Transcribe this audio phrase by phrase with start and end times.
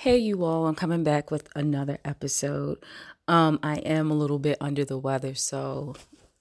[0.00, 2.82] Hey, you all, I'm coming back with another episode.
[3.28, 5.94] Um, I am a little bit under the weather, so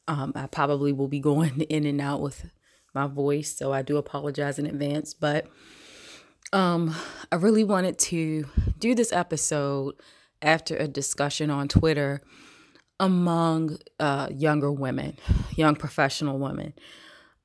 [0.07, 2.49] um, I probably will be going in and out with
[2.95, 5.13] my voice, so I do apologize in advance.
[5.13, 5.47] But
[6.53, 6.95] um,
[7.33, 8.45] I really wanted to
[8.77, 9.95] do this episode
[10.41, 12.21] after a discussion on Twitter
[12.97, 15.17] among uh, younger women,
[15.57, 16.71] young professional women.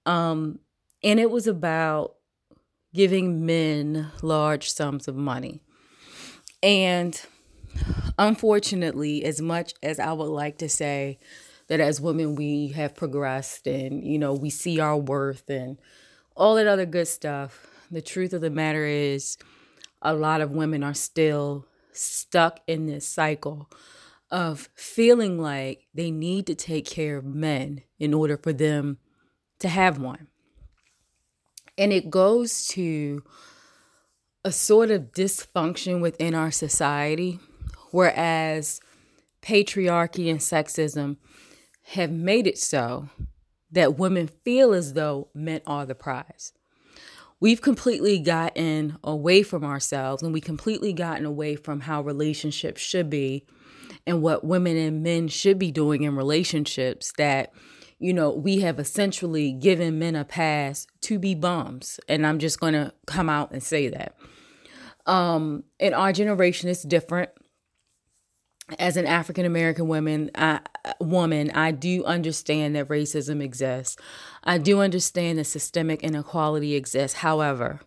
[0.07, 0.61] Um,
[1.03, 2.15] and it was about
[2.95, 5.61] giving men large sums of money.
[6.65, 7.21] And
[8.19, 11.19] unfortunately, as much as I would like to say
[11.67, 15.79] that as women we have progressed and, you know, we see our worth and
[16.35, 19.37] all that other good stuff, the truth of the matter is
[20.01, 23.71] a lot of women are still stuck in this cycle
[24.31, 28.97] of feeling like they need to take care of men in order for them
[29.59, 30.29] to have one.
[31.77, 33.23] And it goes to
[34.45, 37.41] a sort of dysfunction within our society,
[37.91, 38.81] whereas
[39.43, 41.17] patriarchy and sexism
[41.89, 43.09] have made it so
[43.71, 46.53] that women feel as though men are the prize.
[47.41, 53.11] We've completely gotten away from ourselves and we completely gotten away from how relationships should
[53.11, 53.45] be
[54.07, 57.53] and what women and men should be doing in relationships that
[57.99, 62.01] you know, we have essentially given men a pass to be bums.
[62.09, 64.15] And I'm just going to come out and say that.
[65.07, 67.31] Um, in our generation, it's different.
[68.79, 70.61] As an African American woman, I,
[70.99, 73.97] woman, I do understand that racism exists.
[74.43, 77.19] I do understand that systemic inequality exists.
[77.19, 77.81] However,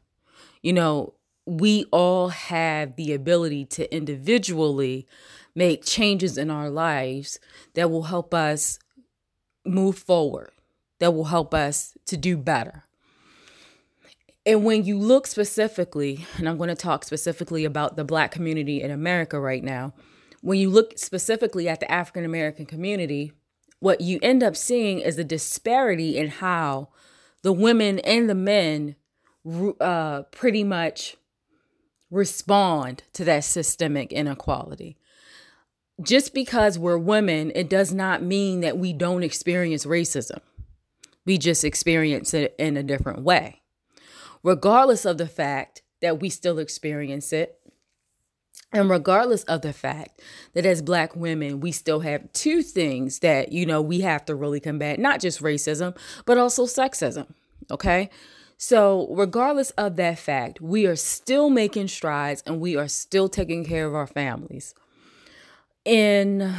[0.62, 1.16] you know,
[1.48, 5.08] we all have the ability to individually
[5.56, 7.40] make changes in our lives
[7.74, 8.78] that will help us
[9.66, 10.52] move forward,
[11.00, 12.84] that will help us to do better.
[14.48, 18.82] And when you look specifically, and I'm going to talk specifically about the Black community
[18.82, 19.94] in America right now,
[20.40, 23.34] when you look specifically at the African American community,
[23.80, 26.88] what you end up seeing is a disparity in how
[27.44, 28.96] the women and the men
[29.82, 31.18] uh, pretty much
[32.10, 34.98] respond to that systemic inequality.
[36.02, 40.40] Just because we're women, it does not mean that we don't experience racism.
[41.26, 43.62] We just experience it in a different way
[44.48, 47.60] regardless of the fact that we still experience it.
[48.72, 50.22] And regardless of the fact
[50.54, 54.36] that as Black women, we still have two things that, you know, we have to
[54.36, 57.28] really combat not just racism, but also sexism.
[57.70, 58.10] Okay.
[58.58, 63.66] So, regardless of that fact, we are still making strides and we are still taking
[63.66, 64.74] care of our families.
[65.84, 66.56] In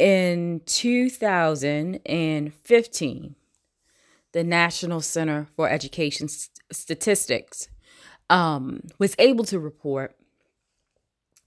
[0.00, 3.36] in 2015,
[4.32, 6.28] the National Center for Education
[6.70, 7.68] Statistics
[8.30, 10.16] um, was able to report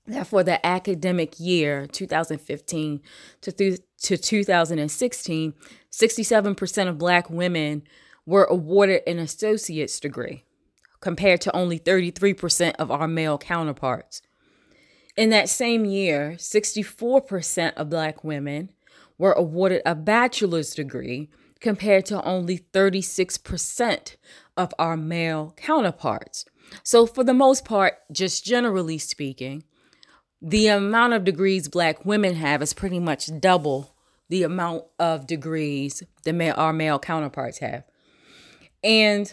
[0.08, 3.02] that for the academic year 2015
[3.42, 5.54] to, th- to 2016,
[5.92, 7.84] 67% of Black women
[8.26, 10.44] were awarded an associate's degree,
[11.00, 14.22] compared to only 33% of our male counterparts.
[15.16, 18.72] In that same year, 64% of Black women
[19.18, 21.30] were awarded a bachelor's degree,
[21.60, 24.16] compared to only 36%
[24.58, 26.46] of our male counterparts.
[26.84, 29.64] So, for the most part, just generally speaking,
[30.42, 33.96] the amount of degrees Black women have is pretty much double
[34.30, 37.84] the amount of degrees that our male counterparts have.
[38.84, 39.32] And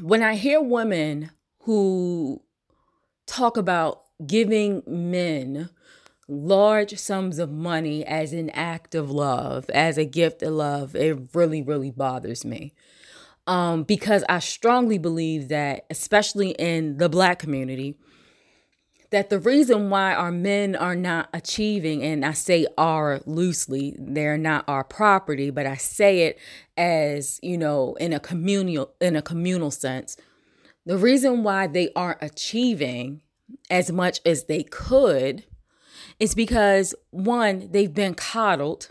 [0.00, 1.30] when I hear women
[1.62, 2.42] who
[3.26, 5.70] talk about giving men
[6.28, 11.18] large sums of money as an act of love, as a gift of love, it
[11.34, 12.74] really, really bothers me.
[13.46, 17.96] Um, because I strongly believe that, especially in the black community,
[19.10, 24.36] that the reason why our men are not achieving, and I say are loosely, they're
[24.36, 26.38] not our property, but I say it
[26.76, 30.18] as, you know, in a communal in a communal sense.
[30.84, 33.22] The reason why they aren't achieving
[33.70, 35.44] as much as they could
[36.18, 38.90] is because one, they've been coddled,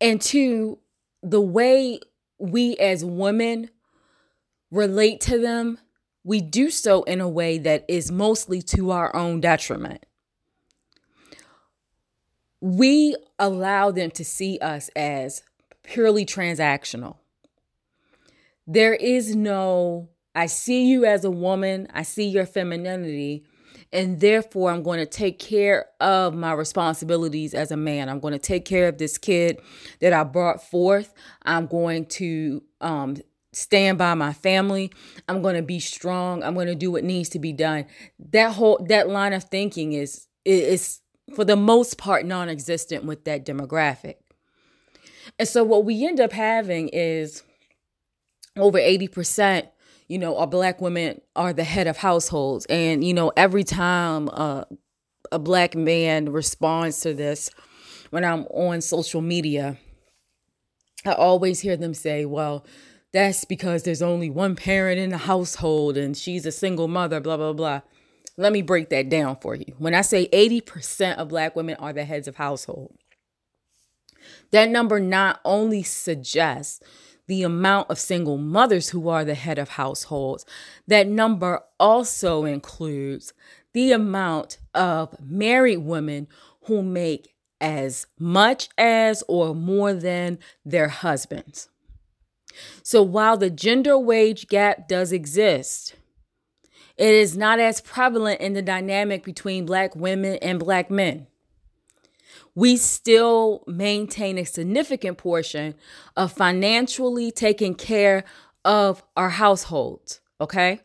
[0.00, 0.78] and two,
[1.22, 2.00] the way
[2.38, 3.70] we as women
[4.70, 5.78] relate to them,
[6.24, 10.04] we do so in a way that is mostly to our own detriment.
[12.60, 15.42] We allow them to see us as
[15.82, 17.16] purely transactional.
[18.66, 23.44] There is no, I see you as a woman, I see your femininity,
[23.92, 28.08] and therefore, I'm going to take care of my responsibilities as a man.
[28.08, 29.60] I'm going to take care of this kid
[30.00, 31.14] that I brought forth.
[31.42, 33.16] I'm going to um,
[33.52, 34.92] stand by my family.
[35.26, 36.42] I'm going to be strong.
[36.42, 37.86] I'm going to do what needs to be done.
[38.18, 41.00] That whole that line of thinking is is
[41.34, 44.16] for the most part non-existent with that demographic.
[45.38, 47.42] And so what we end up having is
[48.56, 49.68] over 80%
[50.08, 52.64] you know, our black women are the head of households.
[52.66, 54.64] And, you know, every time uh,
[55.30, 57.50] a black man responds to this,
[58.10, 59.76] when I'm on social media,
[61.04, 62.64] I always hear them say, well,
[63.12, 67.36] that's because there's only one parent in the household and she's a single mother, blah,
[67.36, 67.82] blah, blah.
[68.38, 69.74] Let me break that down for you.
[69.78, 72.94] When I say 80% of black women are the heads of household,
[74.52, 76.80] that number not only suggests
[77.28, 80.44] the amount of single mothers who are the head of households,
[80.86, 83.32] that number also includes
[83.72, 86.26] the amount of married women
[86.62, 91.68] who make as much as or more than their husbands.
[92.82, 95.94] So while the gender wage gap does exist,
[96.96, 101.26] it is not as prevalent in the dynamic between black women and black men.
[102.58, 105.76] We still maintain a significant portion
[106.16, 108.24] of financially taking care
[108.64, 110.80] of our households, okay?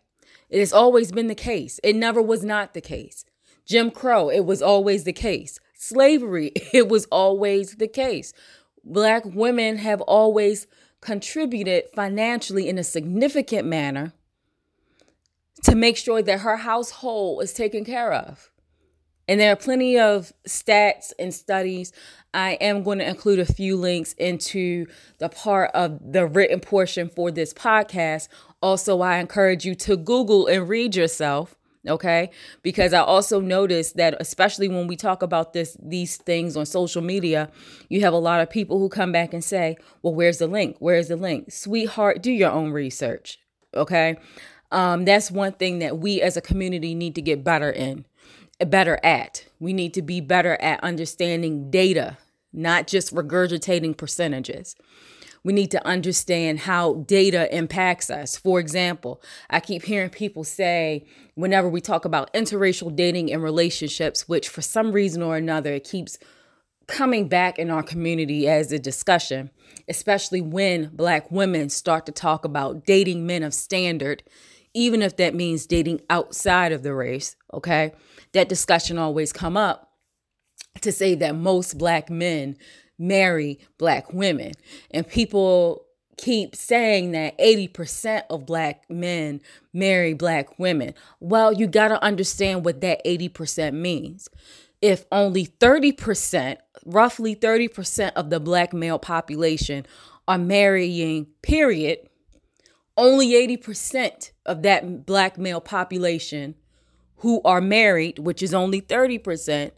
[0.51, 1.79] It has always been the case.
[1.83, 3.25] It never was not the case.
[3.65, 5.59] Jim Crow, it was always the case.
[5.73, 8.33] Slavery, it was always the case.
[8.83, 10.67] Black women have always
[11.01, 14.13] contributed financially in a significant manner
[15.63, 18.51] to make sure that her household is taken care of.
[19.27, 21.93] And there are plenty of stats and studies.
[22.33, 24.87] I am going to include a few links into
[25.19, 28.27] the part of the written portion for this podcast.
[28.61, 31.55] Also, I encourage you to Google and read yourself
[31.87, 32.29] okay?
[32.61, 37.01] Because i also noticed that especially when we talk about this these things on social
[37.01, 37.49] media
[37.89, 40.77] you have a lot of people who come back and say well where's the link?
[40.79, 41.51] Where's the link?
[41.51, 43.39] Sweetheart do your own research
[43.75, 44.17] okay?
[44.71, 48.05] Um, that's one thing that we as a community need to get better in
[48.69, 52.17] better at we need to be better at understanding data
[52.51, 54.75] not just regurgitating percentages
[55.43, 58.37] we need to understand how data impacts us.
[58.37, 61.05] For example, I keep hearing people say,
[61.35, 65.83] whenever we talk about interracial dating and relationships, which for some reason or another, it
[65.83, 66.17] keeps
[66.87, 69.49] coming back in our community as a discussion,
[69.87, 74.23] especially when Black women start to talk about dating men of standard,
[74.73, 77.93] even if that means dating outside of the race, okay?
[78.33, 79.91] That discussion always come up
[80.81, 82.57] to say that most Black men
[82.97, 84.53] marry black women.
[84.91, 85.85] And people
[86.17, 89.41] keep saying that 80% of black men
[89.73, 90.93] marry black women.
[91.19, 94.29] Well, you got to understand what that 80% means.
[94.81, 99.85] If only 30%, roughly 30% of the black male population
[100.27, 101.99] are marrying, period,
[102.95, 106.55] only 80% of that black male population
[107.23, 109.71] who are married, which is only 30%,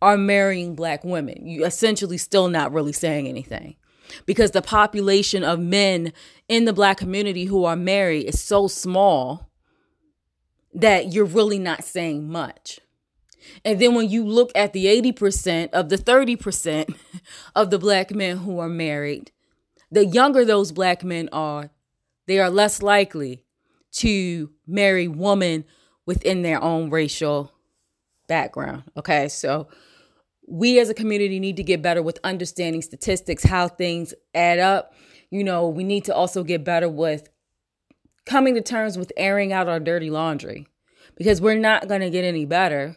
[0.00, 1.44] are marrying black women.
[1.44, 3.74] You essentially still not really saying anything
[4.26, 6.12] because the population of men
[6.48, 9.50] in the black community who are married is so small
[10.72, 12.78] that you're really not saying much.
[13.64, 16.94] And then when you look at the 80% of the 30%
[17.56, 19.32] of the black men who are married,
[19.90, 21.70] the younger those black men are,
[22.28, 23.42] they are less likely
[23.94, 25.64] to marry women
[26.06, 27.52] within their own racial
[28.26, 28.84] background.
[28.96, 29.68] Okay, so
[30.46, 34.94] we as a community need to get better with understanding statistics, how things add up.
[35.30, 37.28] You know, we need to also get better with
[38.26, 40.66] coming to terms with airing out our dirty laundry
[41.16, 42.96] because we're not going to get any better.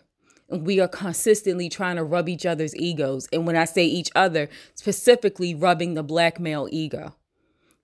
[0.49, 3.27] We are consistently trying to rub each other's egos.
[3.33, 7.15] And when I say each other, specifically rubbing the black male ego.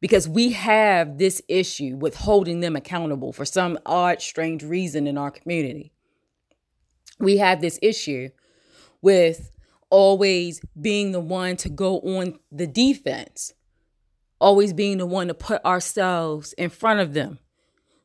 [0.04, 5.18] Because we have this issue with holding them accountable for some odd, strange reason in
[5.18, 5.94] our community.
[7.20, 8.28] We have this issue
[9.02, 9.50] with
[9.90, 13.54] always being the one to go on the defense,
[14.42, 17.40] always being the one to put ourselves in front of them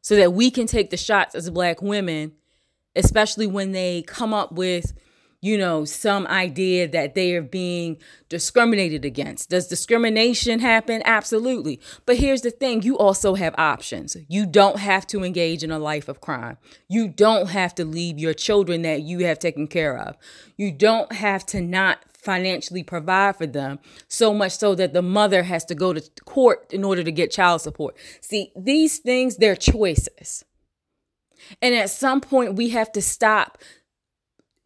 [0.01, 2.31] so that we can take the shots as black women,
[2.95, 4.93] especially when they come up with
[5.41, 7.97] you know, some idea that they are being
[8.29, 9.51] discriminated against.
[9.51, 11.01] Does discrimination happen?
[11.05, 11.81] Absolutely.
[12.07, 14.17] But here's the thing you also have options.
[14.29, 16.59] You don't have to engage in a life of crime.
[16.89, 20.17] You don't have to leave your children that you have taken care of.
[20.57, 23.79] You don't have to not financially provide for them
[24.09, 27.31] so much so that the mother has to go to court in order to get
[27.31, 27.97] child support.
[28.21, 30.45] See, these things, they're choices.
[31.63, 33.59] And at some point, we have to stop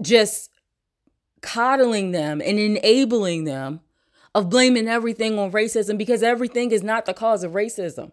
[0.01, 0.49] just
[1.43, 3.81] coddling them and enabling them
[4.35, 8.13] of blaming everything on racism because everything is not the cause of racism.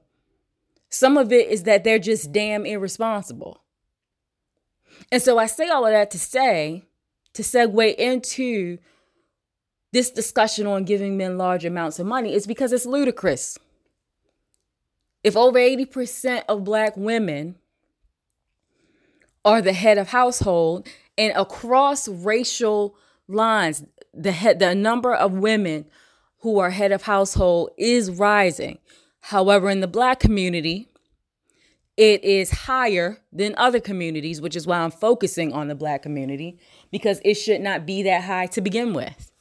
[0.89, 3.61] Some of it is that they're just damn irresponsible.
[5.11, 6.83] And so I say all of that to say,
[7.33, 8.79] to segue into
[9.91, 13.57] this discussion on giving men large amounts of money, is because it's ludicrous.
[15.23, 17.55] If over 80% of black women
[19.45, 22.95] are the head of household and across racial
[23.29, 23.83] lines,
[24.13, 25.85] the head, the number of women
[26.39, 28.79] who are head of household is rising.
[29.21, 30.89] However, in the black community,
[31.97, 36.57] it is higher than other communities, which is why I'm focusing on the black community
[36.91, 39.31] because it should not be that high to begin with.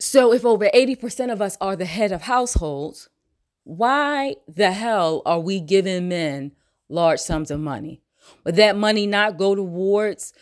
[0.00, 3.08] So, if over 80% of us are the head of households,
[3.64, 6.52] why the hell are we giving men
[6.88, 8.00] large sums of money?
[8.44, 10.32] Would that money not go towards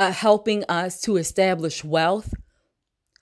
[0.00, 2.32] uh, helping us to establish wealth?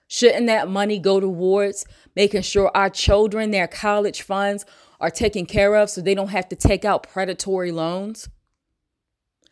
[0.07, 4.65] Shouldn't that money go towards making sure our children, their college funds,
[5.01, 8.29] are taken care of so they don't have to take out predatory loans?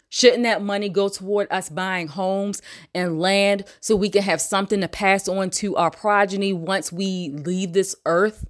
[0.09, 2.63] Shouldn't that money go toward us buying homes
[2.95, 7.31] and land so we can have something to pass on to our progeny once we
[7.31, 8.47] leave this earth?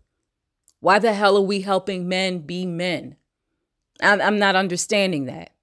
[0.80, 3.16] Why the hell are we helping men be men?
[4.02, 5.55] I'm not understanding that.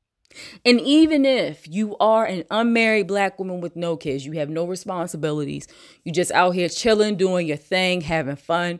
[0.65, 4.65] And even if you are an unmarried black woman with no kids, you have no
[4.65, 5.67] responsibilities,
[6.03, 8.79] you just out here chilling, doing your thing, having fun,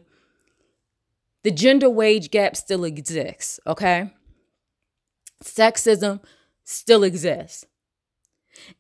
[1.44, 4.12] the gender wage gap still exists, okay?
[5.44, 6.22] Sexism
[6.64, 7.66] still exists.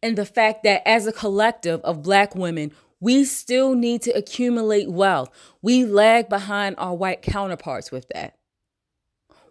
[0.01, 4.89] And the fact that as a collective of black women, we still need to accumulate
[4.89, 5.29] wealth.
[5.61, 8.37] We lag behind our white counterparts with that.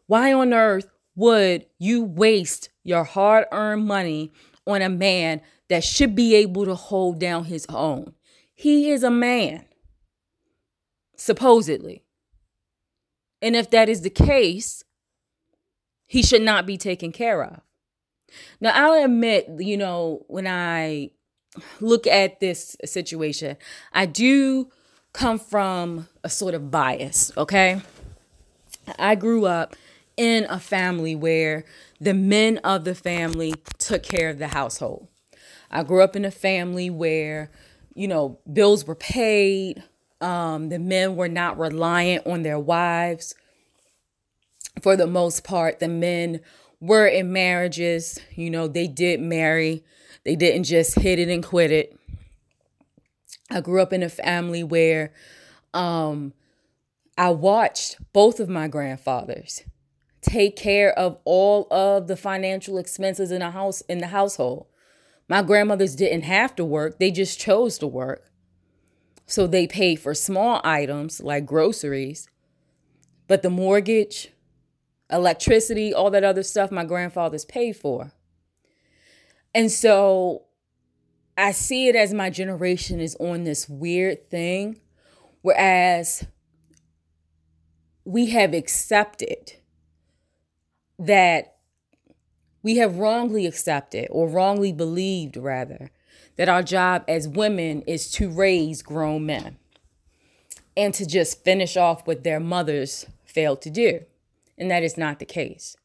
[0.07, 4.33] Why on earth would you waste your hard earned money
[4.67, 8.15] on a man that should be able to hold down his own?
[8.55, 9.65] He is a man,
[11.17, 12.05] supposedly.
[13.41, 14.85] And if that is the case,
[16.07, 17.61] he should not be taken care of.
[18.61, 21.11] Now, I'll admit, you know, when I
[21.81, 23.57] look at this situation,
[23.93, 24.71] I do
[25.13, 27.83] come from a sort of bias, okay?
[28.99, 29.77] I grew up
[30.17, 31.65] in a family where
[32.01, 35.09] the men of the family took care of the household.
[35.71, 37.51] I grew up in a family where,
[37.95, 39.83] you know, bills were paid,
[40.21, 43.35] um, the men were not reliant on their wives.
[44.83, 46.41] For the most part, the men
[46.81, 48.21] were in marriages.
[48.35, 49.85] You know, they did marry,
[50.25, 51.97] they didn't just hit it and quit it.
[53.51, 55.13] I grew up in a family where
[55.75, 56.33] um,
[57.19, 59.63] I watched both of my grandfathers
[60.23, 64.67] take care of all of the financial expenses in a house in the household.
[65.29, 68.31] My grandmothers didn't have to work, they just chose to work.
[69.27, 72.29] So they paid for small items like groceries,
[73.29, 74.31] but the mortgage,
[75.11, 78.13] electricity, all that other stuff my grandfathers paid for.
[79.55, 80.45] And so
[81.37, 84.81] I see it as my generation is on this weird thing,
[85.41, 86.27] whereas
[88.05, 89.55] we have accepted
[91.07, 91.57] that
[92.63, 95.91] we have wrongly accepted or wrongly believed, rather,
[96.37, 99.57] that our job as women is to raise grown men
[100.77, 104.01] and to just finish off what their mothers failed to do.
[104.57, 105.77] And that is not the case.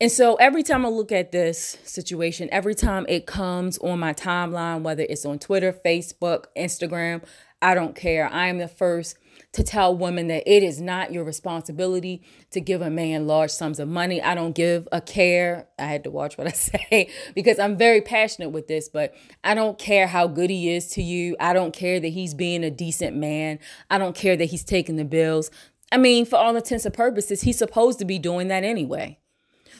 [0.00, 4.12] And so every time I look at this situation, every time it comes on my
[4.12, 7.22] timeline, whether it's on Twitter, Facebook, Instagram,
[7.62, 8.28] I don't care.
[8.30, 9.16] I am the first
[9.52, 13.78] to tell women that it is not your responsibility to give a man large sums
[13.78, 14.22] of money.
[14.22, 15.68] I don't give a care.
[15.78, 19.54] I had to watch what I say because I'm very passionate with this, but I
[19.54, 21.36] don't care how good he is to you.
[21.38, 23.58] I don't care that he's being a decent man.
[23.90, 25.50] I don't care that he's taking the bills.
[25.90, 29.18] I mean, for all intents and purposes, he's supposed to be doing that anyway.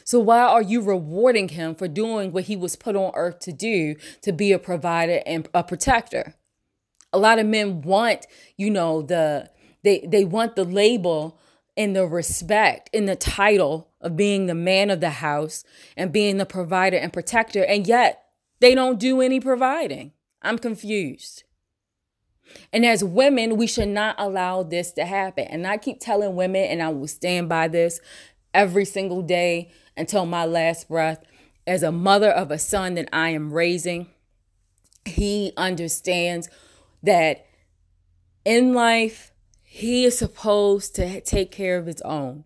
[0.04, 3.52] So why are you rewarding him for doing what he was put on earth to
[3.52, 6.34] do, to be a provider and a protector?
[7.12, 8.26] A lot of men want,
[8.56, 9.50] you know, the
[9.82, 11.38] they they want the label
[11.76, 15.64] and the respect and the title of being the man of the house
[15.96, 18.22] and being the provider and protector and yet
[18.62, 20.12] they don't do any providing.
[20.40, 21.42] I'm confused.
[22.72, 25.48] And as women, we should not allow this to happen.
[25.48, 28.00] And I keep telling women, and I will stand by this
[28.54, 31.24] every single day until my last breath.
[31.66, 34.06] As a mother of a son that I am raising,
[35.04, 36.48] he understands
[37.02, 37.46] that
[38.44, 39.31] in life,
[39.74, 42.44] he is supposed to take care of his own.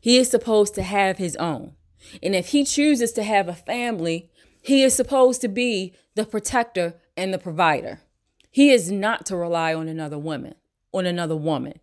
[0.00, 1.74] He is supposed to have his own.
[2.22, 4.30] And if he chooses to have a family,
[4.62, 8.00] he is supposed to be the protector and the provider.
[8.50, 10.54] He is not to rely on another woman,
[10.94, 11.78] on another woman.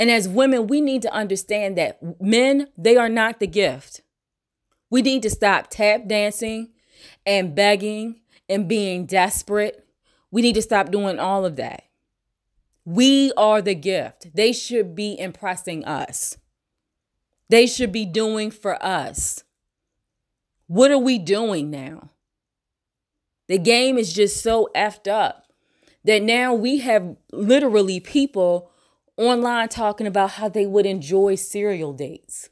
[0.00, 4.00] And as women, we need to understand that men, they are not the gift.
[4.90, 6.70] We need to stop tap dancing
[7.24, 9.86] and begging and being desperate.
[10.32, 11.84] We need to stop doing all of that.
[12.84, 14.34] We are the gift.
[14.34, 16.36] They should be impressing us.
[17.48, 19.44] They should be doing for us.
[20.66, 22.10] What are we doing now?
[23.48, 25.52] The game is just so effed up
[26.04, 28.70] that now we have literally people
[29.16, 32.50] online talking about how they would enjoy cereal dates,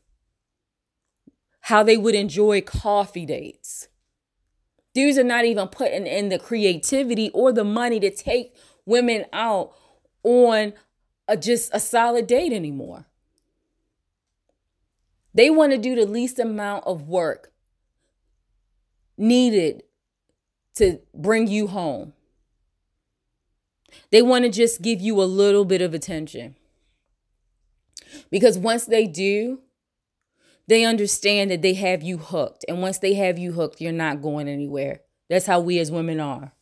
[1.63, 3.89] how they would enjoy coffee dates.
[4.95, 9.73] These are not even putting in the creativity or the money to take women out
[10.23, 10.73] on
[11.29, 13.07] a, just a solid date anymore.
[15.35, 17.53] They want to do the least amount of work
[19.17, 19.83] needed
[20.75, 22.13] to bring you home.
[24.11, 26.57] They want to just give you a little bit of attention.
[28.31, 29.61] Because once they do,
[30.67, 32.65] they understand that they have you hooked.
[32.69, 35.01] And once they have you hooked, you're not going anywhere.
[35.29, 36.53] That's how we as women are.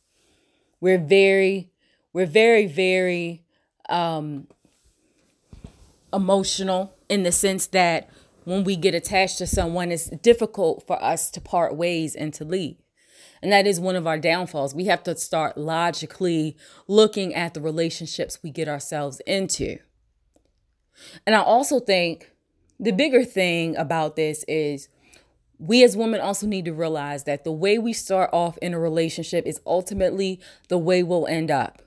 [0.81, 1.71] We're very,
[2.13, 3.45] we're very, very
[3.91, 4.47] um,
[6.13, 8.11] emotional in the sense that
[8.45, 12.45] when we get attached to someone, it's difficult for us to part ways and to
[12.45, 12.77] leave.
[13.43, 14.75] And that is one of our downfalls.
[14.75, 16.57] We have to start logically
[16.87, 19.79] looking at the relationships we get ourselves into.
[21.27, 22.33] And I also think
[22.79, 24.89] the bigger thing about this is
[25.59, 28.79] we as women also need to realize that the way we start off in a
[28.79, 31.83] relationship is ultimately the way we'll end up.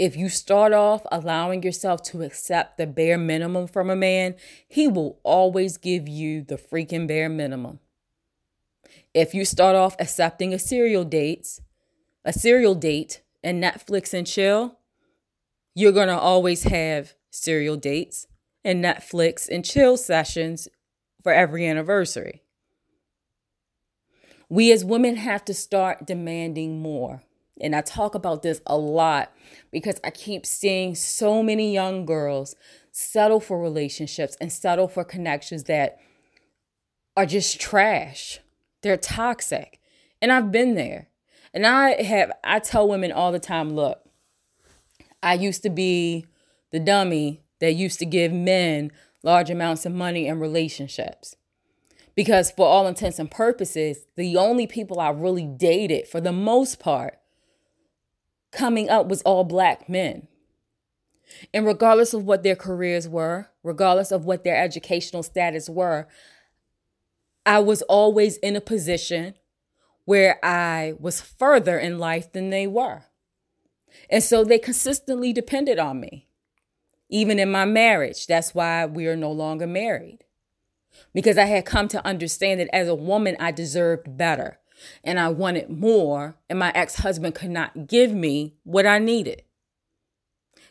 [0.00, 4.34] If you start off allowing yourself to accept the bare minimum from a man,
[4.66, 7.80] he will always give you the freaking bare minimum.
[9.12, 11.60] If you start off accepting a cereal dates,
[12.24, 14.78] a cereal date and Netflix and chill,
[15.74, 18.26] you're going to always have cereal dates
[18.64, 20.66] and Netflix and chill sessions
[21.22, 22.42] for every anniversary.
[24.48, 27.22] We as women have to start demanding more.
[27.60, 29.32] And I talk about this a lot
[29.70, 32.56] because I keep seeing so many young girls
[32.92, 35.98] settle for relationships and settle for connections that
[37.16, 38.40] are just trash.
[38.82, 39.80] They're toxic.
[40.22, 41.08] And I've been there.
[41.52, 44.00] And I have, I tell women all the time look,
[45.22, 46.26] I used to be
[46.70, 48.90] the dummy that used to give men
[49.22, 51.36] large amounts of money in relationships.
[52.14, 56.78] Because for all intents and purposes, the only people I really dated for the most
[56.78, 57.19] part
[58.50, 60.28] coming up was all black men.
[61.54, 66.08] And regardless of what their careers were, regardless of what their educational status were,
[67.46, 69.34] I was always in a position
[70.04, 73.04] where I was further in life than they were.
[74.10, 76.26] And so they consistently depended on me,
[77.08, 78.26] even in my marriage.
[78.26, 80.24] That's why we are no longer married.
[81.14, 84.58] Because I had come to understand that as a woman, I deserved better
[85.04, 89.42] and I wanted more, and my ex husband could not give me what I needed.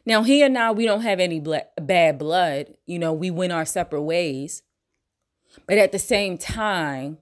[0.05, 1.43] Now, here and now, we don't have any
[1.79, 2.73] bad blood.
[2.85, 4.63] You know, we went our separate ways.
[5.67, 7.17] But at the same time,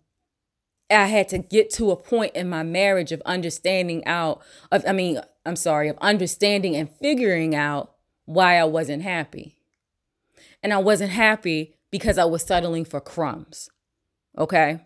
[0.89, 4.93] I had to get to a point in my marriage of understanding out of I
[4.93, 7.93] mean, I'm sorry, of understanding and figuring out
[8.25, 9.57] why I wasn't happy.
[10.63, 13.69] And I wasn't happy because I was settling for crumbs.
[14.37, 14.81] Okay?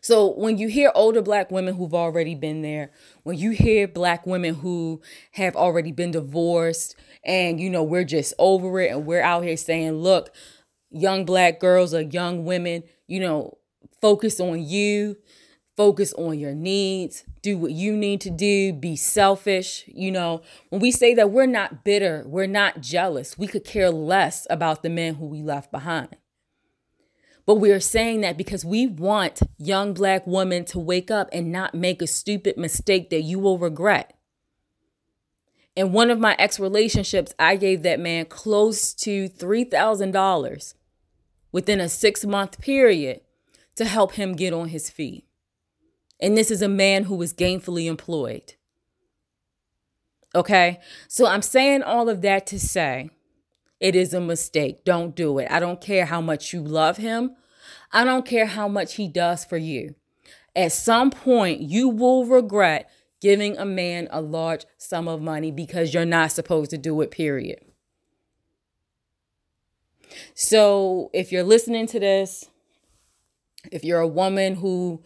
[0.00, 2.90] So when you hear older black women who've already been there,
[3.22, 5.00] when you hear black women who
[5.32, 9.56] have already been divorced and you know we're just over it and we're out here
[9.56, 10.34] saying, "Look,
[10.90, 13.58] young black girls or young women, you know,
[14.00, 15.16] focus on you,
[15.76, 19.84] focus on your needs, do what you need to do, be selfish.
[19.86, 23.90] You know, when we say that we're not bitter, we're not jealous, we could care
[23.90, 26.16] less about the men who we left behind.
[27.44, 31.50] But we are saying that because we want young black women to wake up and
[31.50, 34.16] not make a stupid mistake that you will regret.
[35.74, 40.74] In one of my ex relationships, I gave that man close to $3,000
[41.50, 43.22] within a six month period
[43.76, 45.26] to help him get on his feet.
[46.20, 48.54] And this is a man who was gainfully employed.
[50.34, 53.10] Okay, so I'm saying all of that to say
[53.82, 54.84] it is a mistake.
[54.84, 55.48] Don't do it.
[55.50, 57.34] I don't care how much you love him,
[57.92, 59.96] I don't care how much he does for you.
[60.54, 62.88] At some point, you will regret
[63.20, 67.10] giving a man a large sum of money because you're not supposed to do it,
[67.10, 67.58] period.
[70.34, 72.48] So if you're listening to this,
[73.70, 75.02] if you're a woman who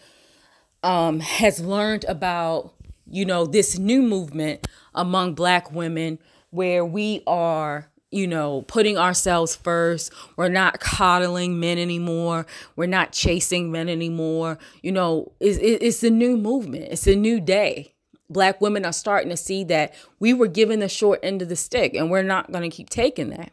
[0.83, 2.75] um, has learned about,
[3.09, 6.19] you know, this new movement among Black women
[6.51, 10.13] where we are you know, putting ourselves first.
[10.37, 12.47] We're not coddling men anymore.
[12.75, 14.59] We're not chasing men anymore.
[14.83, 17.93] You know, it's, it's a new movement, it's a new day.
[18.29, 21.55] Black women are starting to see that we were given the short end of the
[21.55, 23.53] stick and we're not going to keep taking that.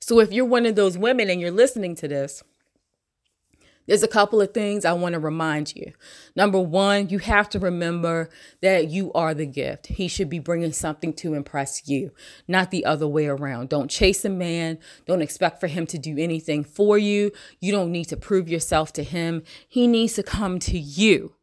[0.00, 2.42] So if you're one of those women and you're listening to this,
[3.86, 5.92] there's a couple of things I want to remind you.
[6.34, 8.30] Number one, you have to remember
[8.62, 9.88] that you are the gift.
[9.88, 12.12] He should be bringing something to impress you,
[12.48, 13.68] not the other way around.
[13.68, 14.78] Don't chase a man.
[15.06, 17.30] Don't expect for him to do anything for you.
[17.60, 19.42] You don't need to prove yourself to him.
[19.68, 21.34] He needs to come to you.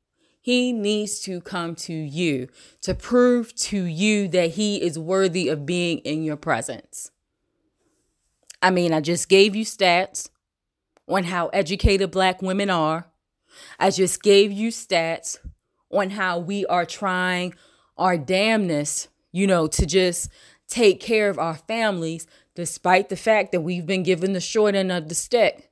[0.44, 2.48] He needs to come to you
[2.82, 7.12] to prove to you that he is worthy of being in your presence.
[8.60, 10.30] I mean, I just gave you stats
[11.08, 13.06] on how educated black women are.
[13.80, 15.38] I just gave you stats
[15.92, 17.54] on how we are trying
[17.98, 20.30] our damnness, you know, to just
[20.68, 24.92] take care of our families, despite the fact that we've been given the short end
[24.92, 25.70] of the stick.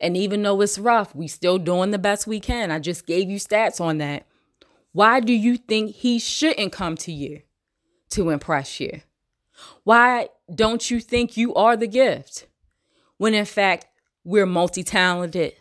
[0.00, 2.70] And even though it's rough, we still doing the best we can.
[2.70, 4.26] I just gave you stats on that.
[4.92, 7.42] Why do you think he shouldn't come to you
[8.10, 9.00] to impress you?
[9.82, 12.46] Why don't you think you are the gift?
[13.16, 13.86] When in fact,
[14.24, 15.54] we're multi talented,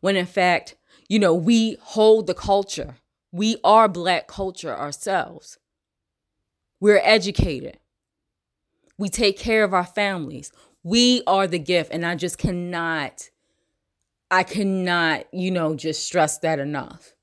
[0.00, 0.76] when in fact,
[1.08, 2.96] you know, we hold the culture.
[3.32, 5.58] We are black culture ourselves.
[6.80, 7.78] We're educated.
[8.96, 10.52] We take care of our families.
[10.82, 11.92] We are the gift.
[11.92, 13.30] And I just cannot,
[14.30, 17.14] I cannot, you know, just stress that enough.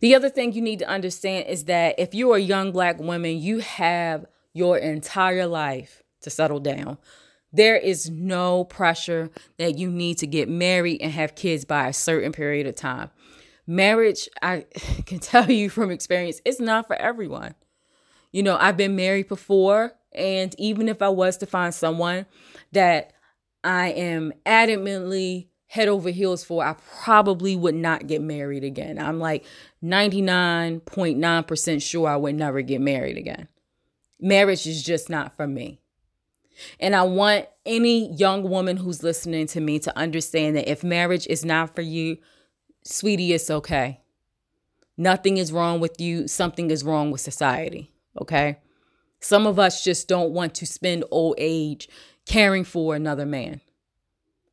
[0.00, 3.38] The other thing you need to understand is that if you're a young black woman,
[3.38, 6.98] you have your entire life to settle down.
[7.52, 11.92] There is no pressure that you need to get married and have kids by a
[11.92, 13.10] certain period of time.
[13.66, 14.66] Marriage, I
[15.06, 17.54] can tell you from experience, it's not for everyone.
[18.32, 22.26] You know, I've been married before, and even if I was to find someone
[22.72, 23.12] that
[23.64, 28.98] I am adamantly head over heels for, I probably would not get married again.
[28.98, 29.44] I'm like
[29.84, 33.46] 99.9% sure I would never get married again.
[34.20, 35.80] Marriage is just not for me.
[36.78, 41.26] And I want any young woman who's listening to me to understand that if marriage
[41.26, 42.18] is not for you,
[42.84, 44.00] sweetie, it's okay.
[44.96, 48.58] Nothing is wrong with you, something is wrong with society, okay?
[49.20, 51.88] Some of us just don't want to spend old age
[52.26, 53.60] caring for another man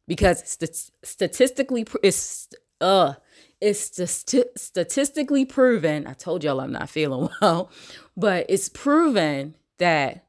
[0.08, 2.48] because st- statistically it's
[2.82, 3.14] uh
[3.60, 7.70] it's st- statistically proven i told y'all i'm not feeling well
[8.16, 10.26] but it's proven that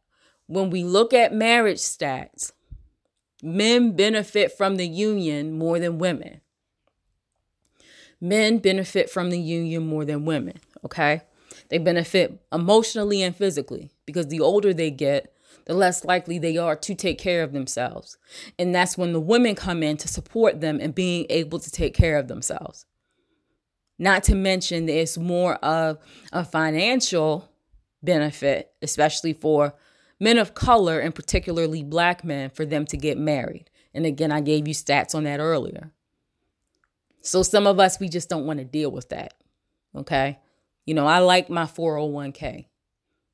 [0.48, 2.52] when we look at marriage stats,
[3.42, 6.40] men benefit from the union more than women.
[8.20, 11.22] Men benefit from the union more than women, okay?
[11.68, 15.32] They benefit emotionally and physically because the older they get,
[15.66, 18.16] the less likely they are to take care of themselves.
[18.58, 21.94] And that's when the women come in to support them and being able to take
[21.94, 22.86] care of themselves.
[23.98, 25.98] Not to mention, there's more of
[26.32, 27.50] a financial
[28.02, 29.74] benefit, especially for
[30.20, 33.70] men of color and particularly black men for them to get married.
[33.94, 35.92] And again, I gave you stats on that earlier.
[37.22, 39.34] So some of us, we just don't want to deal with that.
[39.94, 40.38] Okay.
[40.86, 42.66] You know, I like my 401k.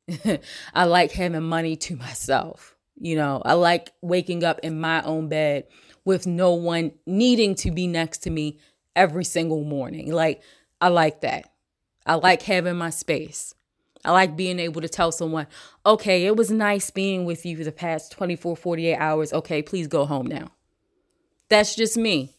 [0.75, 2.77] I like having money to myself.
[2.97, 5.67] You know, I like waking up in my own bed
[6.05, 8.59] with no one needing to be next to me
[8.95, 10.13] every single morning.
[10.13, 10.43] Like,
[10.81, 11.51] I like that.
[12.07, 13.55] I like having my space.
[14.05, 15.47] I like being able to tell someone,
[15.87, 19.33] okay, it was nice being with you the past 24, 48 hours.
[19.33, 20.51] Okay, please go home now.
[21.49, 22.35] That's just me.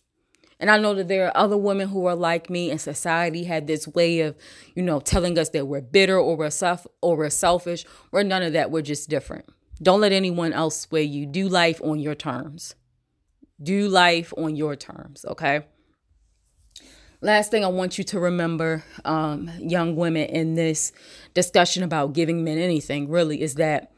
[0.59, 3.67] And I know that there are other women who are like me, and society had
[3.67, 4.37] this way of,
[4.73, 7.85] you know, telling us that we're bitter or we're self or we're selfish.
[8.11, 8.71] We're none of that.
[8.71, 9.45] We're just different.
[9.81, 11.25] Don't let anyone else sway you.
[11.25, 12.75] Do life on your terms.
[13.61, 15.65] Do life on your terms, okay?
[17.25, 20.91] Last thing I want you to remember, um, young women, in this
[21.33, 23.91] discussion about giving men anything, really, is that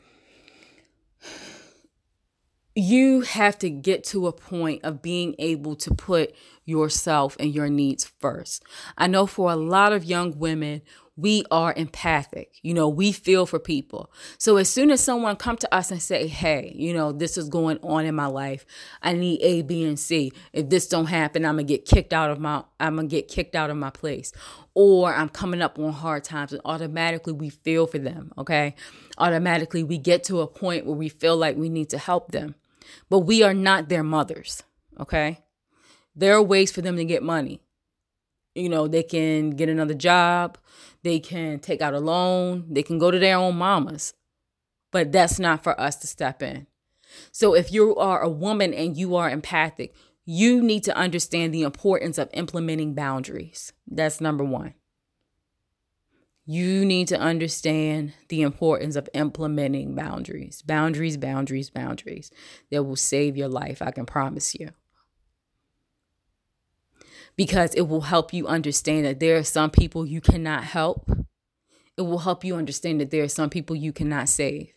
[2.74, 7.68] you have to get to a point of being able to put yourself and your
[7.68, 8.64] needs first.
[8.98, 10.82] I know for a lot of young women,
[11.18, 12.54] we are empathic.
[12.62, 14.12] You know we feel for people.
[14.38, 17.50] So as soon as someone come to us and say hey you know this is
[17.50, 18.66] going on in my life.
[19.02, 20.32] I need a b and c.
[20.54, 23.56] If this don't happen i'm gonna get kicked out of my i'm gonna get kicked
[23.56, 24.32] out of my place.
[24.74, 28.76] Or i'm coming up on hard times and automatically we feel for them okay?
[29.18, 32.56] Automatically we get to a point where we feel like we need to help them.
[33.10, 34.64] But we are not their mothers
[35.00, 35.40] okay?
[36.16, 37.62] There are ways for them to get money.
[38.56, 40.58] You know, they can get another job,
[41.04, 44.14] they can take out a loan, they can go to their own mamas.
[44.92, 46.66] but that's not for us to step in.
[47.32, 49.94] So if you are a woman and you are empathic,
[50.26, 53.74] you need to understand the importance of implementing boundaries.
[53.86, 54.74] That's number one.
[56.46, 60.62] You need to understand the importance of implementing boundaries.
[60.62, 62.32] Boundaries, boundaries, boundaries
[62.72, 64.70] that will save your life, I can promise you.
[67.38, 71.10] Because it will help you understand that there are some people you cannot help.
[71.96, 74.74] It will help you understand that there are some people you cannot save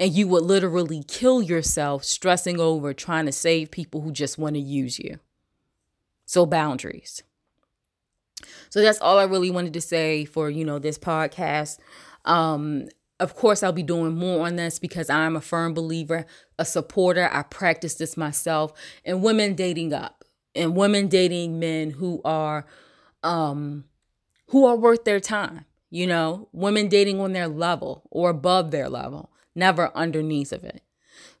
[0.00, 4.54] and you would literally kill yourself stressing over trying to save people who just want
[4.54, 5.18] to use you.
[6.24, 7.22] So boundaries.
[8.70, 11.78] So that's all I really wanted to say for, you know, this podcast.
[12.24, 12.88] Um
[13.20, 16.24] of course I'll be doing more on this because I'm a firm believer,
[16.56, 17.28] a supporter.
[17.32, 18.72] I practice this myself
[19.04, 20.17] and women dating up
[20.58, 22.66] and women dating men who are
[23.22, 23.84] um
[24.48, 28.88] who are worth their time, you know, women dating on their level or above their
[28.88, 30.82] level never underneath of it.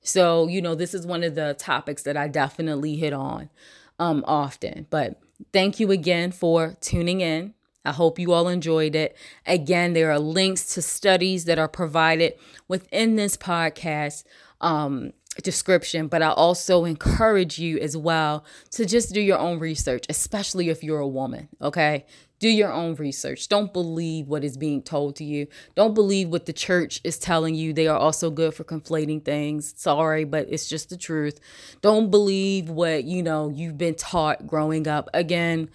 [0.02, 3.50] So, you know, this is one of the topics that I definitely hit on
[3.98, 4.86] um often.
[4.90, 5.20] But
[5.52, 7.54] thank you again for tuning in.
[7.84, 9.16] I hope you all enjoyed it.
[9.46, 12.34] Again, there are links to studies that are provided
[12.68, 14.24] within this podcast
[14.60, 20.04] um, description, but I also encourage you as well to just do your own research,
[20.08, 21.48] especially if you're a woman.
[21.60, 22.06] Okay.
[22.40, 23.48] Do your own research.
[23.48, 25.48] Don't believe what is being told to you.
[25.74, 27.72] Don't believe what the church is telling you.
[27.72, 29.74] They are also good for conflating things.
[29.76, 31.40] Sorry, but it's just the truth.
[31.82, 35.08] Don't believe what, you know, you've been taught growing up.
[35.14, 35.68] Again,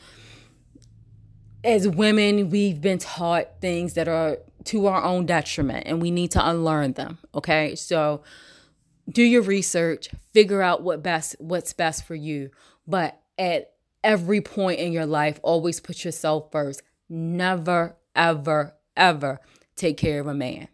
[1.66, 6.32] as women, we've been taught things that are to our own detriment and we need
[6.32, 7.18] to unlearn them.
[7.36, 7.76] Okay?
[7.76, 8.24] So
[9.10, 12.52] do your research, figure out what best what's best for you.
[12.88, 16.82] But at every point in your life, always put yourself first.
[17.10, 19.40] Never, ever, ever
[19.76, 20.68] take care of a man.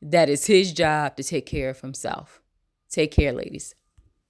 [0.00, 2.40] That is his job to take care of himself.
[2.90, 3.74] Take care, ladies.